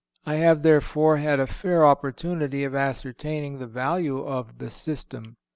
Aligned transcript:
I 0.25 0.37
have, 0.37 0.63
therefore, 0.63 1.17
had 1.17 1.39
a 1.39 1.45
fair 1.45 1.85
opportunity 1.85 2.63
of 2.63 2.73
ascertaining 2.73 3.59
the 3.59 3.67
value 3.67 4.17
of 4.25 4.57
the 4.57 4.71
"system." 4.71 5.37